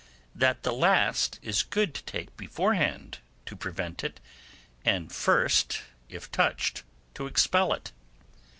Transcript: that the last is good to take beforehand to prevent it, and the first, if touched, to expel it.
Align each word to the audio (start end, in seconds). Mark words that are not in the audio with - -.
that 0.33 0.63
the 0.63 0.73
last 0.73 1.37
is 1.43 1.61
good 1.61 1.93
to 1.93 2.01
take 2.05 2.35
beforehand 2.35 3.19
to 3.45 3.55
prevent 3.55 4.03
it, 4.03 4.19
and 4.83 5.11
the 5.11 5.13
first, 5.13 5.83
if 6.09 6.31
touched, 6.31 6.81
to 7.13 7.27
expel 7.27 7.71
it. 7.71 7.91